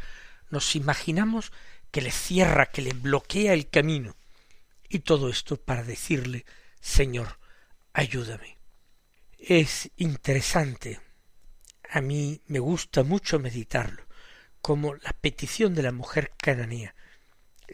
Nos 0.49 0.75
imaginamos 0.75 1.51
que 1.91 2.01
le 2.01 2.11
cierra, 2.11 2.67
que 2.67 2.81
le 2.81 2.91
bloquea 2.91 3.53
el 3.53 3.69
camino. 3.69 4.15
Y 4.89 4.99
todo 4.99 5.29
esto 5.29 5.57
para 5.57 5.83
decirle, 5.83 6.45
Señor, 6.79 7.39
ayúdame. 7.93 8.57
Es 9.39 9.89
interesante, 9.97 10.99
a 11.89 12.01
mí 12.01 12.41
me 12.47 12.59
gusta 12.59 13.03
mucho 13.03 13.39
meditarlo, 13.39 14.03
como 14.61 14.95
la 14.95 15.13
petición 15.13 15.73
de 15.73 15.83
la 15.83 15.91
mujer 15.91 16.33
cananea 16.37 16.95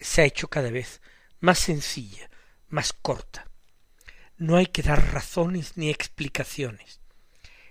se 0.00 0.22
ha 0.22 0.24
hecho 0.24 0.48
cada 0.48 0.70
vez 0.70 1.00
más 1.40 1.58
sencilla, 1.58 2.30
más 2.68 2.92
corta. 2.92 3.48
No 4.36 4.56
hay 4.56 4.66
que 4.66 4.82
dar 4.82 5.12
razones 5.12 5.76
ni 5.76 5.90
explicaciones. 5.90 7.00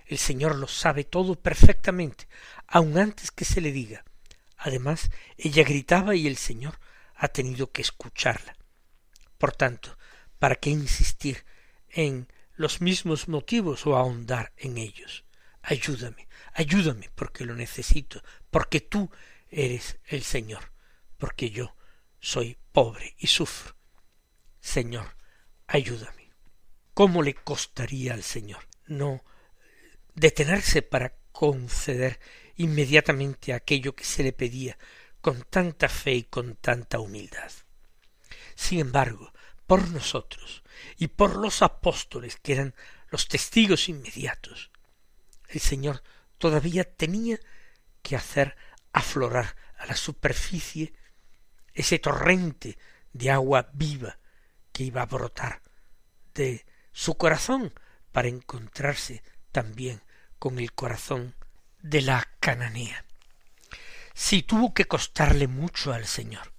El 0.04 0.18
Señor 0.18 0.56
lo 0.56 0.68
sabe 0.68 1.04
todo 1.04 1.34
perfectamente, 1.34 2.28
aun 2.66 2.98
antes 2.98 3.30
que 3.30 3.44
se 3.44 3.60
le 3.60 3.72
diga. 3.72 4.04
Además, 4.56 5.10
ella 5.36 5.64
gritaba 5.64 6.14
y 6.14 6.26
el 6.26 6.36
Señor 6.36 6.78
ha 7.16 7.28
tenido 7.28 7.70
que 7.70 7.82
escucharla. 7.82 8.56
Por 9.38 9.52
tanto, 9.52 9.96
¿para 10.38 10.56
qué 10.56 10.70
insistir 10.70 11.44
en 11.88 12.28
los 12.54 12.80
mismos 12.80 13.28
motivos 13.28 13.86
o 13.86 13.96
ahondar 13.96 14.52
en 14.56 14.78
ellos? 14.78 15.24
Ayúdame, 15.62 16.28
ayúdame 16.52 17.10
porque 17.14 17.44
lo 17.44 17.54
necesito, 17.54 18.22
porque 18.50 18.80
tú 18.80 19.10
eres 19.48 19.98
el 20.04 20.22
Señor, 20.22 20.72
porque 21.16 21.50
yo 21.50 21.74
soy 22.20 22.58
pobre 22.72 23.14
y 23.18 23.28
sufro. 23.28 23.74
Señor, 24.60 25.16
ayúdame. 25.66 26.30
¿Cómo 26.92 27.22
le 27.22 27.34
costaría 27.34 28.14
al 28.14 28.22
Señor 28.22 28.68
no 28.86 29.24
detenerse 30.14 30.82
para 30.82 31.14
conceder 31.32 32.20
inmediatamente 32.56 33.52
aquello 33.52 33.94
que 33.94 34.04
se 34.04 34.22
le 34.22 34.32
pedía 34.32 34.78
con 35.20 35.42
tanta 35.42 35.88
fe 35.88 36.14
y 36.14 36.22
con 36.24 36.56
tanta 36.56 36.98
humildad? 36.98 37.50
Sin 38.54 38.80
embargo, 38.80 39.32
por 39.66 39.88
nosotros 39.90 40.62
y 40.96 41.08
por 41.08 41.36
los 41.36 41.62
apóstoles 41.62 42.36
que 42.36 42.52
eran 42.52 42.74
los 43.08 43.28
testigos 43.28 43.88
inmediatos, 43.88 44.70
el 45.48 45.60
Señor 45.60 46.02
todavía 46.38 46.84
tenía 46.84 47.38
que 48.02 48.16
hacer 48.16 48.56
aflorar 48.92 49.56
a 49.78 49.86
la 49.86 49.96
superficie 49.96 50.92
ese 51.72 51.98
torrente 51.98 52.78
de 53.12 53.30
agua 53.30 53.70
viva 53.72 54.18
que 54.72 54.84
iba 54.84 55.02
a 55.02 55.06
brotar 55.06 55.62
de 56.34 56.64
su 56.92 57.16
corazón 57.16 57.72
para 58.12 58.28
encontrarse 58.28 59.22
también 59.54 60.02
con 60.38 60.58
el 60.58 60.74
corazón 60.74 61.34
de 61.80 62.02
la 62.02 62.28
cananea. 62.40 63.06
Sí 64.12 64.42
tuvo 64.42 64.74
que 64.74 64.84
costarle 64.84 65.48
mucho 65.48 65.94
al 65.94 66.04
Señor, 66.04 66.52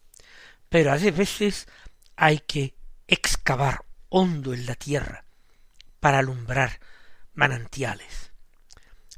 pero 0.69 0.91
a 0.91 0.95
veces 0.95 1.67
hay 2.15 2.39
que 2.39 2.73
excavar 3.05 3.85
hondo 4.09 4.55
en 4.55 4.65
la 4.65 4.75
tierra 4.75 5.25
para 5.99 6.19
alumbrar 6.19 6.79
manantiales 7.33 8.31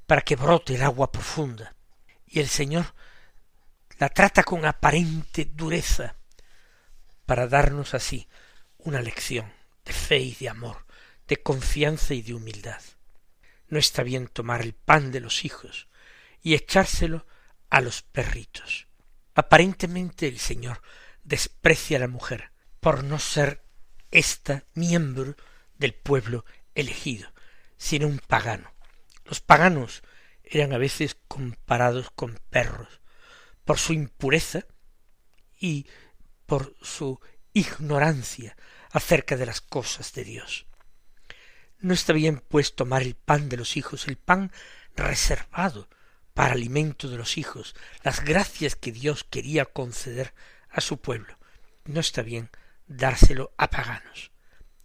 para 0.07 0.21
que 0.21 0.37
brote 0.37 0.75
el 0.75 0.83
agua 0.83 1.11
profunda. 1.11 1.75
Y 2.25 2.39
el 2.39 2.47
Señor 2.47 2.95
la 3.99 4.09
trata 4.09 4.43
con 4.43 4.65
aparente 4.65 5.45
dureza 5.45 6.15
para 7.25 7.47
darnos 7.47 7.93
así 7.93 8.27
una 8.77 9.01
lección 9.01 9.51
de 9.85 9.93
fe 9.93 10.19
y 10.19 10.33
de 10.35 10.49
amor, 10.49 10.85
de 11.27 11.37
confianza 11.43 12.13
y 12.13 12.21
de 12.21 12.33
humildad. 12.33 12.81
No 13.69 13.79
está 13.79 14.03
bien 14.03 14.27
tomar 14.27 14.61
el 14.61 14.73
pan 14.73 15.11
de 15.11 15.19
los 15.19 15.45
hijos 15.45 15.87
y 16.41 16.53
echárselo 16.53 17.25
a 17.69 17.81
los 17.81 18.01
perritos. 18.01 18.87
Aparentemente 19.33 20.27
el 20.27 20.39
Señor 20.39 20.81
desprecia 21.23 21.97
a 21.97 21.99
la 21.99 22.07
mujer 22.07 22.51
por 22.79 23.03
no 23.03 23.19
ser 23.19 23.63
ésta 24.11 24.65
miembro 24.73 25.35
del 25.77 25.93
pueblo 25.93 26.45
elegido, 26.73 27.31
sino 27.77 28.07
un 28.07 28.19
pagano. 28.19 28.73
Los 29.25 29.41
paganos 29.41 30.03
eran 30.43 30.71
a 30.73 30.77
veces 30.77 31.17
comparados 31.27 32.09
con 32.11 32.39
perros 32.49 33.01
por 33.65 33.77
su 33.77 33.91
impureza 33.93 34.65
y 35.59 35.87
por 36.45 36.75
su 36.81 37.19
ignorancia 37.51 38.55
acerca 38.91 39.35
de 39.35 39.45
las 39.45 39.59
cosas 39.59 40.13
de 40.13 40.23
Dios. 40.23 40.66
No 41.79 41.93
está 41.93 42.13
bien 42.13 42.41
pues 42.47 42.75
tomar 42.75 43.01
el 43.01 43.15
pan 43.15 43.49
de 43.49 43.57
los 43.57 43.77
hijos, 43.77 44.07
el 44.07 44.17
pan 44.17 44.51
reservado 44.95 45.87
para 46.33 46.53
alimento 46.53 47.09
de 47.09 47.17
los 47.17 47.37
hijos, 47.37 47.75
las 48.03 48.23
gracias 48.23 48.75
que 48.75 48.91
Dios 48.91 49.23
quería 49.23 49.65
conceder 49.65 50.33
a 50.69 50.81
su 50.81 50.99
pueblo. 50.99 51.37
No 51.85 51.99
está 51.99 52.21
bien 52.21 52.49
dárselo 52.87 53.53
a 53.57 53.69
paganos. 53.69 54.31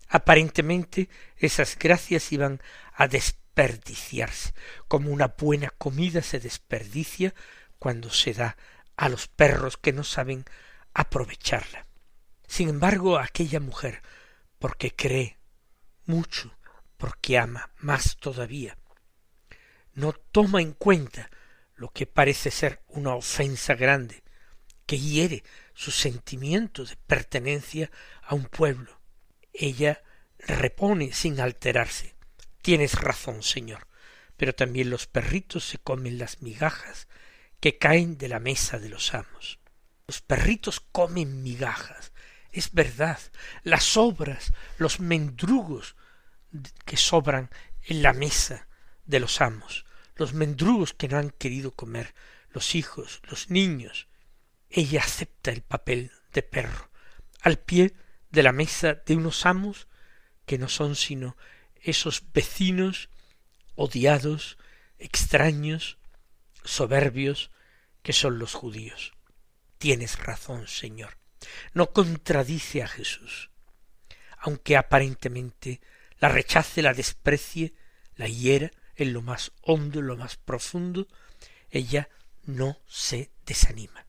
Aparentemente 0.09 1.09
esas 1.37 1.79
gracias 1.79 2.33
iban 2.33 2.61
a 2.95 3.09
desperdiciarse, 3.09 4.53
como 4.89 5.11
una 5.11 5.29
buena 5.29 5.71
comida 5.71 6.21
se 6.23 6.41
desperdicia 6.41 7.35
cuando 7.79 8.11
se 8.11 8.35
da 8.35 8.57
a 8.97 9.09
los 9.09 9.29
perros 9.29 9.77
que 9.79 9.93
no 9.93 10.05
saben 10.05 10.45
aprovecharla. 10.93 11.87
Sin 12.47 12.69
embargo, 12.69 13.19
aquella 13.19 13.61
mujer, 13.61 14.03
porque 14.59 14.95
cree 14.95 15.39
mucho, 16.05 16.55
porque 17.03 17.37
ama 17.37 17.69
más 17.79 18.17
todavía, 18.17 18.79
no 19.95 20.12
toma 20.12 20.62
en 20.62 20.73
cuenta 20.73 21.29
lo 21.75 21.88
que 21.88 22.07
parece 22.07 22.53
ser 22.53 22.81
una 22.87 23.17
ofensa 23.17 23.75
grande, 23.75 24.23
que 24.87 25.01
hiere 25.01 25.43
su 25.75 25.91
sentimiento 25.91 26.85
de 26.85 26.95
pertenencia 26.95 27.91
a 28.23 28.37
un 28.37 28.45
pueblo. 28.45 29.01
Ella 29.53 30.01
repone 30.38 31.12
sin 31.12 31.41
alterarse. 31.41 32.15
Tienes 32.62 32.95
razón, 32.95 33.43
señor, 33.43 33.88
pero 34.37 34.55
también 34.55 34.88
los 34.88 35.09
perritos 35.09 35.65
se 35.65 35.79
comen 35.79 36.19
las 36.19 36.41
migajas 36.41 37.09
que 37.59 37.79
caen 37.79 38.17
de 38.17 38.29
la 38.29 38.38
mesa 38.38 38.79
de 38.79 38.91
los 38.91 39.12
amos. 39.12 39.59
Los 40.07 40.21
perritos 40.21 40.79
comen 40.79 41.43
migajas. 41.43 42.12
Es 42.53 42.73
verdad, 42.73 43.19
las 43.65 43.83
sobras, 43.83 44.53
los 44.79 45.01
mendrugos 45.01 45.97
que 46.85 46.97
sobran 46.97 47.51
en 47.83 48.03
la 48.03 48.12
mesa 48.12 48.69
de 49.05 49.21
los 49.21 49.41
amos, 49.41 49.85
los 50.17 50.35
mendrugos 50.35 50.93
que 50.93 51.09
no 51.09 51.19
han 51.19 51.31
querido 51.31 51.73
comer 51.73 52.15
los 52.51 52.75
hijos, 52.75 53.21
los 53.29 53.51
niños. 53.51 54.09
Ella 54.71 55.01
acepta 55.01 55.51
el 55.51 55.62
papel 55.62 56.12
de 56.33 56.43
perro 56.43 56.91
al 57.43 57.59
pie 57.59 57.95
de 58.31 58.43
la 58.43 58.53
mesa 58.53 58.95
de 58.95 59.17
unos 59.17 59.45
amos 59.47 59.88
que 60.47 60.59
no 60.59 60.69
son 60.69 60.97
sino 60.97 61.37
esos 61.81 62.23
vecinos 62.33 63.11
odiados, 63.75 64.59
extraños, 64.99 65.99
soberbios, 66.65 67.51
que 68.03 68.12
son 68.12 68.38
los 68.38 68.55
judíos. 68.55 69.12
Tienes 69.79 70.19
razón, 70.19 70.69
Señor. 70.69 71.19
No 71.75 71.93
contradice 71.93 72.83
a 72.83 72.88
Jesús. 72.88 73.51
Aunque 74.38 74.77
aparentemente 74.77 75.81
la 76.23 76.29
rechace, 76.29 76.83
la 76.83 76.95
desprecie, 76.95 77.75
la 78.15 78.29
hiera 78.29 78.71
en 78.95 79.13
lo 79.13 79.23
más 79.23 79.51
hondo, 79.61 79.99
en 79.99 80.07
lo 80.07 80.17
más 80.17 80.37
profundo, 80.37 81.09
ella 81.69 82.09
no 82.45 82.79
se 82.87 83.33
desanima. 83.45 84.07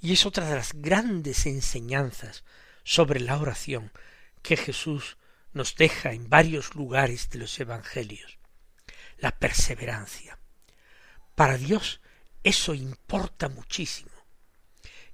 Y 0.00 0.12
es 0.12 0.24
otra 0.24 0.48
de 0.48 0.54
las 0.54 0.72
grandes 0.72 1.46
enseñanzas 1.46 2.44
sobre 2.84 3.18
la 3.18 3.38
oración 3.38 3.90
que 4.40 4.56
Jesús 4.56 5.16
nos 5.52 5.74
deja 5.74 6.12
en 6.12 6.28
varios 6.28 6.76
lugares 6.76 7.28
de 7.30 7.40
los 7.40 7.58
Evangelios. 7.58 8.38
La 9.18 9.36
perseverancia. 9.36 10.38
Para 11.34 11.58
Dios 11.58 12.00
eso 12.44 12.72
importa 12.72 13.48
muchísimo. 13.48 14.12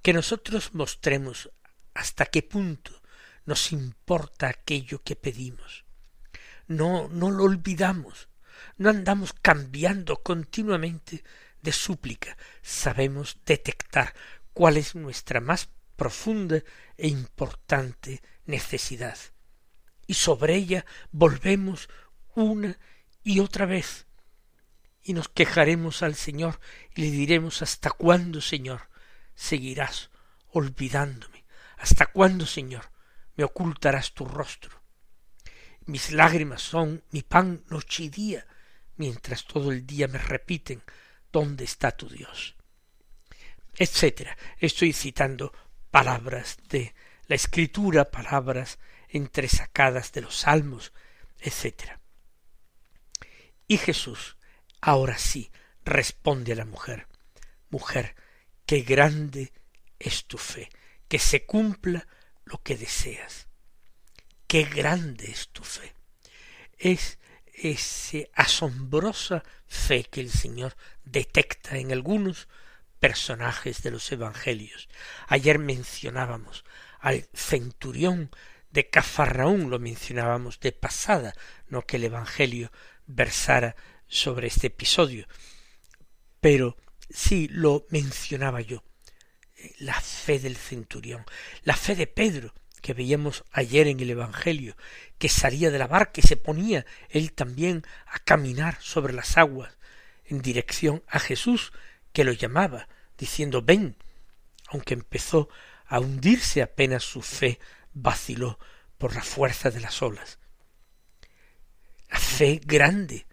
Que 0.03 0.13
nosotros 0.13 0.75
mostremos 0.75 1.51
hasta 1.95 2.27
qué 2.27 2.43
punto 2.43 3.01
nos 3.47 3.73
importa 3.73 4.49
aquello 4.49 5.03
que 5.03 5.17
pedimos. 5.17 5.87
No, 6.67 7.09
no 7.09 7.31
lo 7.31 7.45
olvidamos, 7.45 8.29
no 8.77 8.91
andamos 8.91 9.33
cambiando 9.33 10.23
continuamente 10.23 11.25
de 11.61 11.73
súplica, 11.73 12.37
sabemos 12.63 13.39
detectar 13.47 14.15
cuál 14.53 14.77
es 14.77 14.95
nuestra 14.95 15.41
más 15.41 15.69
profunda 15.97 16.63
e 16.97 17.09
importante 17.09 18.23
necesidad. 18.45 19.17
Y 20.07 20.15
sobre 20.15 20.57
ella 20.57 20.85
volvemos 21.11 21.89
una 22.35 22.79
y 23.23 23.41
otra 23.41 23.67
vez. 23.67 24.07
Y 25.03 25.15
nos 25.15 25.29
quejaremos 25.29 26.03
al 26.03 26.15
Señor 26.15 26.61
y 26.95 27.03
le 27.03 27.11
diremos 27.11 27.63
¿Hasta 27.63 27.91
cuándo, 27.91 28.41
Señor, 28.41 28.89
seguirás 29.35 30.11
olvidándome? 30.49 31.45
¿Hasta 31.77 32.07
cuándo, 32.07 32.47
Señor, 32.47 32.91
me 33.37 33.45
ocultarás 33.45 34.13
tu 34.13 34.25
rostro? 34.25 34.82
Mis 35.87 36.13
lágrimas 36.13 36.63
son 36.63 37.03
mi 37.11 37.23
pan 37.23 37.65
noche 37.69 38.05
y 38.05 38.09
día, 38.09 38.47
mientras 38.97 39.45
todo 39.45 39.73
el 39.73 39.87
día 39.87 40.09
me 40.09 40.19
repiten 40.19 40.83
¿Dónde 41.33 41.65
está 41.65 41.93
tu 41.93 42.09
Dios? 42.09 42.57
etcétera. 43.77 44.37
Estoy 44.59 44.93
citando 44.93 45.53
palabras 45.91 46.59
de 46.69 46.95
la 47.27 47.35
escritura, 47.35 48.11
palabras 48.11 48.79
entresacadas 49.09 50.13
de 50.13 50.23
los 50.23 50.37
salmos, 50.37 50.93
etcétera. 51.39 52.01
Y 53.67 53.79
Jesús, 53.79 54.37
ahora 54.81 55.19
sí, 55.19 55.51
responde 55.85 56.53
a 56.53 56.57
la 56.57 56.65
mujer, 56.65 57.09
mujer, 57.71 58.15
qué 58.67 58.83
grande 58.83 59.53
es 59.99 60.27
tu 60.27 60.39
fe, 60.39 60.69
que 61.09 61.19
se 61.19 61.47
cumpla 61.47 62.07
lo 62.45 62.63
que 62.63 62.77
deseas. 62.77 63.49
Qué 64.53 64.65
grande 64.65 65.31
es 65.31 65.49
tu 65.49 65.65
fe. 65.65 65.95
Es 66.77 67.19
esa 67.55 68.19
asombrosa 68.35 69.43
fe 69.67 70.05
que 70.05 70.21
el 70.21 70.31
Señor 70.31 70.77
detecta 71.05 71.79
en 71.79 71.91
algunos 71.91 72.49
personajes 73.01 73.83
de 73.83 73.91
los 73.91 74.13
evangelios. 74.13 74.91
Ayer 75.27 75.59
mencionábamos 75.59 76.67
al 77.01 77.31
centurión 77.33 78.31
de 78.71 78.91
Cafarraún, 78.91 79.71
lo 79.71 79.79
mencionábamos 79.79 80.61
de 80.61 80.73
pasada, 80.73 81.33
no 81.69 81.87
que 81.87 81.97
el 81.97 82.05
evangelio 82.05 82.71
versara 83.07 83.75
sobre 84.07 84.49
este 84.49 84.67
episodio, 84.67 85.27
pero 86.43 86.77
sí 87.09 87.49
lo 87.51 87.87
mencionaba 87.89 88.61
yo, 88.61 88.85
la 89.79 89.99
fe 89.99 90.39
del 90.39 90.59
centurión, 90.59 91.25
la 91.63 91.75
fe 91.75 91.95
de 91.95 92.07
Pedro, 92.07 92.53
que 92.83 92.93
veíamos 92.93 93.45
ayer 93.53 93.87
en 93.87 94.01
el 94.01 94.11
Evangelio, 94.11 94.77
que 95.19 95.31
salía 95.31 95.71
de 95.71 95.79
la 95.79 95.87
barca 95.87 96.21
y 96.23 96.27
se 96.27 96.37
ponía 96.37 96.85
él 97.09 97.33
también 97.33 97.85
a 98.07 98.19
caminar 98.19 98.77
sobre 98.81 99.15
las 99.15 99.39
aguas 99.39 99.79
en 100.27 100.43
dirección 100.43 101.03
a 101.09 101.19
Jesús, 101.19 101.73
que 102.13 102.25
lo 102.25 102.33
llamaba, 102.33 102.89
diciendo 103.17 103.63
ven, 103.63 103.97
aunque 104.69 104.95
empezó 104.95 105.49
a 105.87 106.01
hundirse 106.01 106.61
apenas 106.61 107.05
su 107.05 107.23
fe 107.23 107.59
vaciló 107.95 108.59
por 108.99 109.15
la 109.15 109.23
fuerza 109.23 109.71
de 109.71 109.81
las 109.81 110.03
olas. 110.03 110.39
La 112.11 112.19
fe 112.19 112.61
grande 112.65 113.27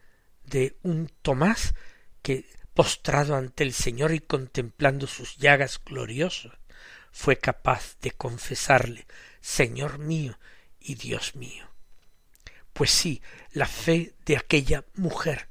de 0.46 0.78
un 0.84 1.12
Tomás 1.22 1.74
que 2.22 2.46
postrado 2.74 3.36
ante 3.36 3.64
el 3.64 3.74
Señor 3.74 4.14
y 4.14 4.20
contemplando 4.20 5.08
sus 5.08 5.38
llagas 5.38 5.82
gloriosas, 5.84 6.54
fue 7.12 7.38
capaz 7.38 7.98
de 8.02 8.12
confesarle 8.12 9.06
Señor 9.42 10.00
mío 10.00 10.38
y 10.80 10.96
Dios 10.96 11.36
mío. 11.36 11.70
Pues 12.74 12.92
sí, 12.92 13.22
la 13.52 13.66
fe 13.66 14.14
de 14.26 14.38
aquella 14.38 14.86
mujer 14.96 15.48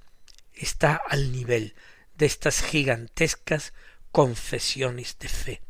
está 0.52 0.96
al 0.96 1.32
nivel 1.32 1.74
de 2.16 2.26
estas 2.26 2.62
gigantescas 2.62 3.72
confesiones 4.10 5.18
de 5.18 5.28
fe, 5.28 5.62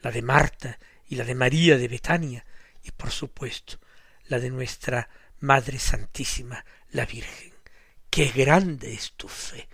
la 0.00 0.10
de 0.10 0.22
Marta 0.22 0.78
y 1.06 1.16
la 1.16 1.24
de 1.24 1.34
María 1.34 1.76
de 1.76 1.88
Betania, 1.88 2.46
y 2.82 2.90
por 2.92 3.10
supuesto 3.10 3.78
la 4.26 4.38
de 4.38 4.50
nuestra 4.50 5.08
Madre 5.40 5.78
Santísima, 5.78 6.64
la 6.90 7.04
Virgen. 7.04 7.52
Qué 8.08 8.28
grande 8.28 8.94
es 8.94 9.12
tu 9.12 9.28
fe. 9.28 9.68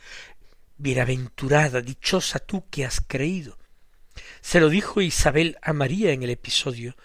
Bienaventurada, 0.78 1.82
dichosa 1.82 2.38
tú 2.38 2.68
que 2.70 2.84
has 2.84 3.00
creído. 3.00 3.58
Se 4.40 4.60
lo 4.60 4.68
dijo 4.68 5.00
Isabel 5.00 5.58
a 5.62 5.72
María 5.72 6.12
en 6.12 6.22
el 6.22 6.30
episodio 6.30 6.96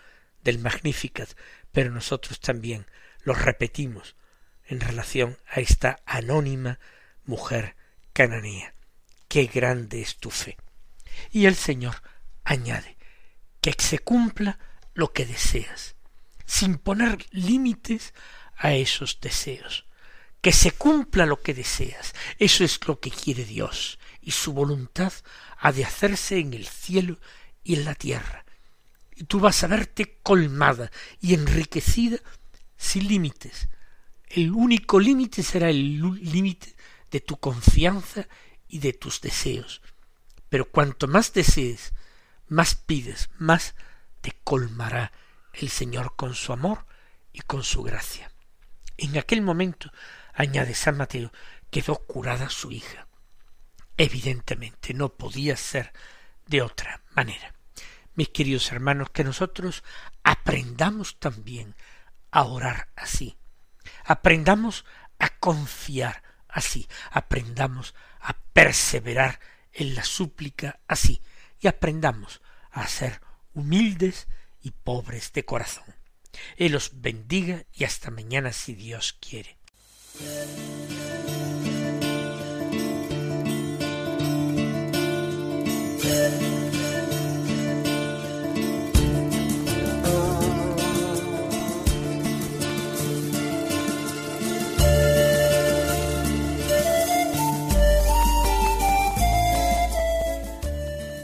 del 0.46 0.60
Magnificat, 0.60 1.30
pero 1.74 1.92
nosotros 1.92 2.40
también 2.40 2.86
lo 3.24 3.34
repetimos 3.34 4.16
en 4.68 4.80
relación 4.80 5.38
a 5.50 5.60
esta 5.60 6.00
anónima 6.06 6.80
mujer 7.26 7.76
cananea. 8.14 8.74
Qué 9.28 9.48
grande 9.48 10.02
es 10.02 10.18
tu 10.18 10.32
fe. 10.32 10.56
Y 11.32 11.48
el 11.48 11.56
Señor 11.56 11.96
añade 12.46 12.98
que 13.60 13.74
se 13.78 14.00
cumpla 14.00 14.60
lo 14.94 15.12
que 15.12 15.26
deseas, 15.26 15.96
sin 16.46 16.78
poner 16.78 17.26
límites 17.32 18.14
a 18.56 18.74
esos 18.74 19.20
deseos. 19.20 19.86
Que 20.42 20.52
se 20.52 20.72
cumpla 20.72 21.26
lo 21.26 21.42
que 21.42 21.56
deseas. 21.56 22.14
Eso 22.38 22.64
es 22.64 22.80
lo 22.88 23.00
que 23.00 23.10
quiere 23.10 23.46
Dios, 23.46 23.98
y 24.22 24.30
su 24.32 24.54
voluntad 24.54 25.12
ha 25.58 25.72
de 25.72 25.84
hacerse 25.84 26.38
en 26.38 26.54
el 26.54 26.68
cielo 26.68 27.20
y 27.64 27.74
en 27.74 27.86
la 27.86 27.96
tierra 27.96 28.45
y 29.16 29.24
tú 29.24 29.40
vas 29.40 29.64
a 29.64 29.68
verte 29.68 30.20
colmada 30.22 30.92
y 31.22 31.34
enriquecida 31.34 32.18
sin 32.78 33.08
límites. 33.08 33.70
El 34.28 34.52
único 34.52 35.00
límite 35.00 35.42
será 35.42 35.70
el 35.70 36.02
límite 36.22 36.76
de 37.10 37.22
tu 37.22 37.38
confianza 37.38 38.28
y 38.68 38.80
de 38.80 38.94
tus 38.94 39.22
deseos. 39.22 39.82
Pero 40.50 40.70
cuanto 40.70 41.08
más 41.08 41.34
desees, 41.34 41.94
más 42.48 42.76
pides, 42.76 43.30
más 43.38 43.76
te 44.22 44.34
colmará 44.44 45.12
el 45.54 45.70
Señor 45.70 46.16
con 46.16 46.36
su 46.36 46.52
amor 46.52 46.86
y 47.32 47.40
con 47.42 47.64
su 47.64 47.84
gracia. 47.84 48.32
En 48.98 49.18
aquel 49.18 49.42
momento, 49.42 49.92
añade 50.34 50.74
San 50.74 50.98
Mateo, 50.98 51.32
quedó 51.70 51.96
curada 51.96 52.50
su 52.50 52.72
hija. 52.72 53.08
Evidentemente 53.98 54.94
no 54.94 55.10
podía 55.10 55.56
ser 55.56 55.94
de 56.48 56.62
otra 56.62 57.02
manera 57.16 57.55
mis 58.16 58.30
queridos 58.30 58.72
hermanos, 58.72 59.10
que 59.12 59.24
nosotros 59.24 59.84
aprendamos 60.24 61.20
también 61.20 61.76
a 62.32 62.44
orar 62.44 62.90
así, 62.96 63.38
aprendamos 64.04 64.86
a 65.20 65.30
confiar 65.30 66.24
así, 66.48 66.88
aprendamos 67.12 67.94
a 68.20 68.36
perseverar 68.54 69.40
en 69.74 69.96
la 69.96 70.04
súplica 70.04 70.80
así, 70.88 71.22
y 71.60 71.68
aprendamos 71.68 72.42
a 72.72 72.88
ser 72.88 73.22
humildes 73.54 74.28
y 74.62 74.72
pobres 74.72 75.32
de 75.34 75.46
corazón. 75.46 75.86
Él 76.58 76.76
os 76.76 77.02
bendiga 77.02 77.64
y 77.74 77.86
hasta 77.86 78.12
mañana 78.12 78.52
si 78.52 78.76
Dios 78.76 79.18
quiere. 79.20 79.58